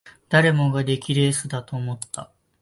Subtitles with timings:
[0.29, 2.31] 誰もが出来レースだと思った